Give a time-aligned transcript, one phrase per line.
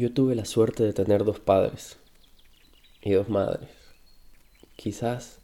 [0.00, 1.98] Yo tuve la suerte de tener dos padres
[3.02, 3.68] y dos madres.
[4.74, 5.40] Quizás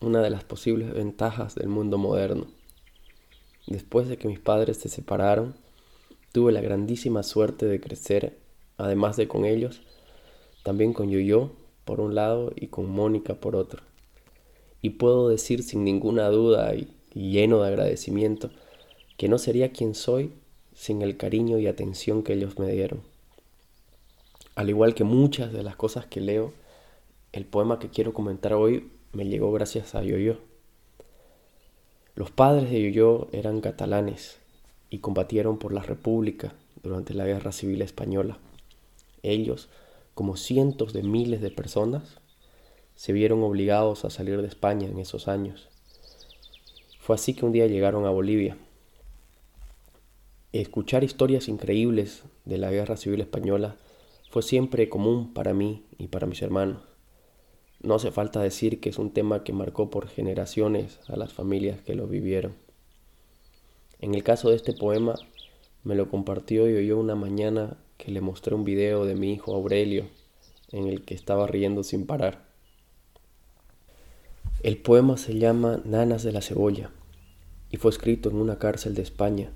[0.00, 2.46] una de las posibles ventajas del mundo moderno.
[3.66, 5.56] Después de que mis padres se separaron,
[6.30, 8.38] tuve la grandísima suerte de crecer,
[8.76, 9.80] además de con ellos,
[10.62, 11.50] también con Yoyo
[11.84, 13.82] por un lado y con Mónica por otro.
[14.82, 18.50] Y puedo decir sin ninguna duda y, y lleno de agradecimiento
[19.16, 20.32] que no sería quien soy
[20.74, 23.15] sin el cariño y atención que ellos me dieron.
[24.56, 26.54] Al igual que muchas de las cosas que leo,
[27.32, 30.38] el poema que quiero comentar hoy me llegó gracias a Yoyo.
[32.14, 34.38] Los padres de Yoyo eran catalanes
[34.88, 38.38] y combatieron por la República durante la Guerra Civil Española.
[39.22, 39.68] Ellos,
[40.14, 42.16] como cientos de miles de personas,
[42.94, 45.68] se vieron obligados a salir de España en esos años.
[46.98, 48.56] Fue así que un día llegaron a Bolivia.
[50.52, 53.76] Escuchar historias increíbles de la Guerra Civil Española
[54.30, 56.82] fue siempre común para mí y para mis hermanos.
[57.80, 61.80] No hace falta decir que es un tema que marcó por generaciones a las familias
[61.82, 62.54] que lo vivieron.
[64.00, 65.14] En el caso de este poema,
[65.84, 69.54] me lo compartió y oyó una mañana que le mostré un video de mi hijo
[69.54, 70.06] Aurelio,
[70.72, 72.44] en el que estaba riendo sin parar.
[74.62, 76.90] El poema se llama Nanas de la Cebolla
[77.70, 79.52] y fue escrito en una cárcel de España,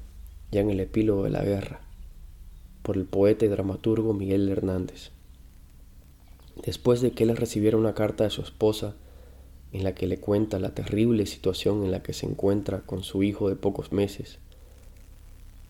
[0.52, 1.89] ya en el epílogo de la guerra
[2.82, 5.10] por el poeta y dramaturgo Miguel Hernández.
[6.64, 8.94] Después de que él recibiera una carta de su esposa
[9.72, 13.22] en la que le cuenta la terrible situación en la que se encuentra con su
[13.22, 14.38] hijo de pocos meses,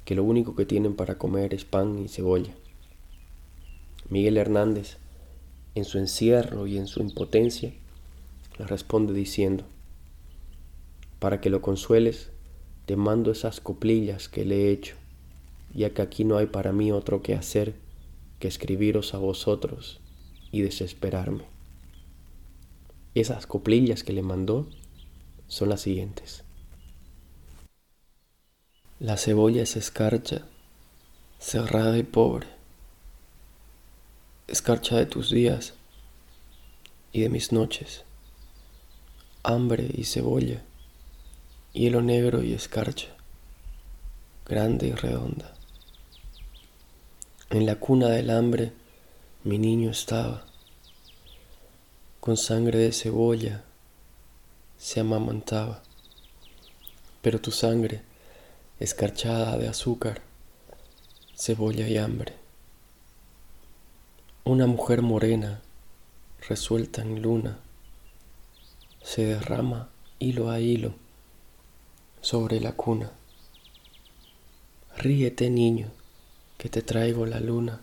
[0.04, 2.54] que lo único que tienen para comer es pan y cebolla.
[4.08, 4.96] Miguel Hernández,
[5.74, 7.72] en su encierro y en su impotencia,
[8.58, 9.64] le responde diciendo,
[11.18, 12.30] para que lo consueles,
[12.86, 14.99] te mando esas coplillas que le he hecho
[15.74, 17.74] ya que aquí no hay para mí otro que hacer
[18.38, 20.00] que escribiros a vosotros
[20.50, 21.44] y desesperarme.
[23.14, 24.68] Esas coplillas que le mandó
[25.46, 26.44] son las siguientes.
[28.98, 30.46] La cebolla es escarcha,
[31.38, 32.46] cerrada y pobre,
[34.46, 35.74] escarcha de tus días
[37.12, 38.04] y de mis noches,
[39.42, 40.62] hambre y cebolla,
[41.72, 43.08] hielo negro y escarcha,
[44.46, 45.59] grande y redonda.
[47.52, 48.70] En la cuna del hambre
[49.42, 50.46] mi niño estaba,
[52.20, 53.64] con sangre de cebolla
[54.78, 55.82] se amamantaba,
[57.22, 58.02] pero tu sangre,
[58.78, 60.22] escarchada de azúcar,
[61.34, 62.34] cebolla y hambre.
[64.44, 65.60] Una mujer morena,
[66.48, 67.58] resuelta en luna,
[69.02, 69.88] se derrama
[70.20, 70.94] hilo a hilo
[72.20, 73.10] sobre la cuna.
[74.96, 75.90] Ríete, niño,
[76.60, 77.80] que te traigo la luna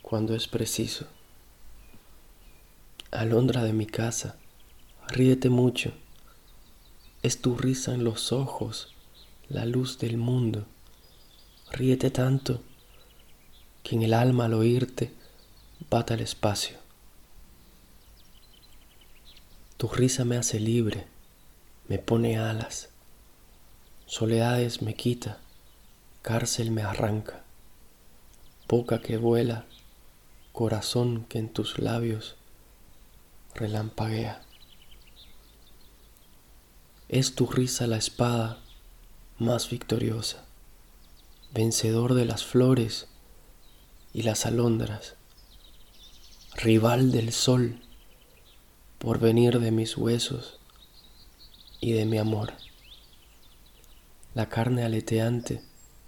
[0.00, 1.08] cuando es preciso.
[3.10, 4.36] Alondra de mi casa,
[5.08, 5.92] ríete mucho,
[7.24, 8.94] es tu risa en los ojos,
[9.48, 10.66] la luz del mundo.
[11.72, 12.62] Ríete tanto
[13.82, 15.12] que en el alma al oírte
[15.90, 16.76] bata el espacio.
[19.78, 21.08] Tu risa me hace libre,
[21.88, 22.90] me pone alas,
[24.06, 25.40] soledades me quita,
[26.22, 27.42] cárcel me arranca
[28.70, 29.66] boca que vuela,
[30.52, 32.36] corazón que en tus labios
[33.52, 34.42] relampaguea.
[37.08, 38.60] Es tu risa la espada
[39.40, 40.44] más victoriosa,
[41.52, 43.08] vencedor de las flores
[44.12, 45.16] y las alondras,
[46.54, 47.80] rival del sol,
[49.00, 50.60] por venir de mis huesos
[51.80, 52.52] y de mi amor.
[54.34, 55.60] La carne aleteante,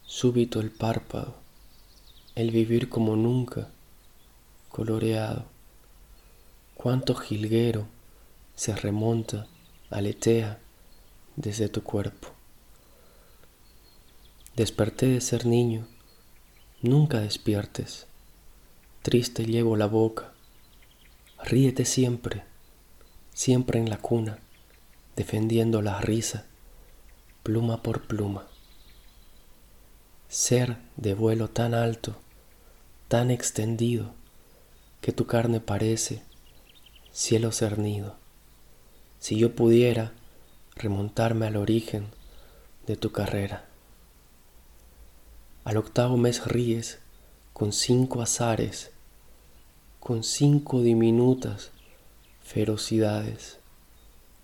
[0.07, 1.42] súbito el párpado,
[2.35, 3.69] el vivir como nunca,
[4.71, 5.45] coloreado.
[6.75, 7.87] Cuánto jilguero
[8.55, 9.47] se remonta,
[9.91, 10.59] aletea
[11.37, 12.29] desde tu cuerpo.
[14.57, 15.87] Desperté de ser niño,
[16.81, 18.07] nunca despiertes,
[19.03, 20.33] triste llevo la boca,
[21.43, 22.45] ríete siempre,
[23.35, 24.39] siempre en la cuna,
[25.17, 26.47] defendiendo la risa,
[27.43, 28.47] pluma por pluma
[30.33, 32.17] ser de vuelo tan alto,
[33.13, 34.15] tan extendido,
[35.03, 36.23] que tu carne parece
[37.13, 38.17] cielo cernido.
[39.19, 40.15] Si yo pudiera
[40.77, 42.07] remontarme al origen
[42.87, 43.67] de tu carrera.
[45.65, 47.01] Al octavo mes ríes
[47.53, 48.93] con cinco azares,
[50.01, 51.71] con cinco diminutas
[52.43, 53.59] ferocidades,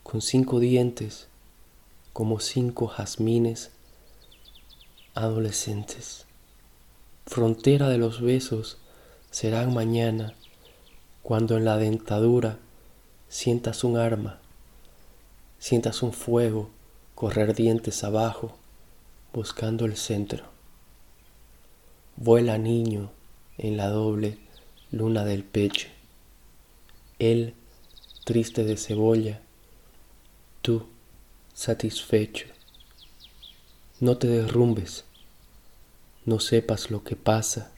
[0.03, 1.29] con cinco dientes
[2.13, 3.71] como cinco jazmines
[5.15, 6.28] adolescentes,
[7.29, 8.79] frontera de los besos
[9.31, 10.35] serán mañana
[11.23, 12.59] cuando en la dentadura
[13.29, 14.41] sientas un arma,
[15.59, 16.71] sientas un fuego
[17.15, 18.57] correr dientes abajo
[19.35, 20.45] buscando el centro.
[22.17, 23.11] Vuela niño
[23.59, 24.39] en la doble
[24.91, 25.89] luna del pecho.
[27.19, 27.53] Él
[28.25, 29.43] triste de cebolla,
[30.63, 30.87] tú
[31.53, 32.47] satisfecho.
[34.01, 35.05] No te derrumbes,
[36.29, 37.73] no sepas lo que pasa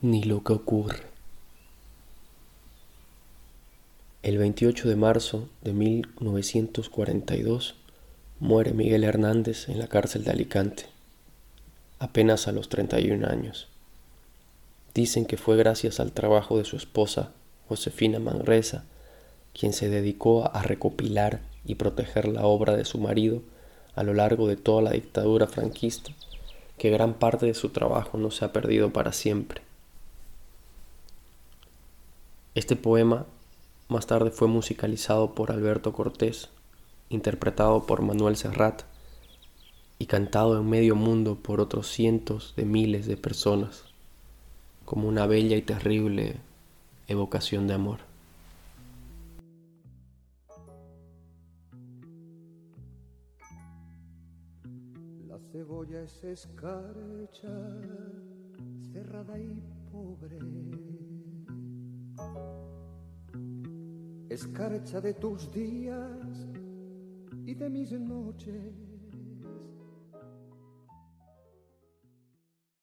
[0.00, 1.02] ni lo que ocurre.
[4.22, 7.74] El 28 de marzo de 1942
[8.38, 10.86] muere Miguel Hernández en la cárcel de Alicante,
[11.98, 13.66] apenas a los 31 años.
[14.94, 17.32] Dicen que fue gracias al trabajo de su esposa,
[17.68, 18.84] Josefina Manresa,
[19.58, 23.42] quien se dedicó a recopilar y proteger la obra de su marido
[23.98, 26.12] a lo largo de toda la dictadura franquista,
[26.78, 29.62] que gran parte de su trabajo no se ha perdido para siempre.
[32.54, 33.26] Este poema
[33.88, 36.48] más tarde fue musicalizado por Alberto Cortés,
[37.08, 38.82] interpretado por Manuel Serrat
[39.98, 43.82] y cantado en medio mundo por otros cientos de miles de personas,
[44.84, 46.36] como una bella y terrible
[47.08, 47.98] evocación de amor.
[56.08, 57.54] Es escarcha,
[58.92, 59.62] cerrada y
[59.92, 60.38] pobre
[64.30, 66.48] escarcha de tus días
[67.44, 68.87] y de mis noches.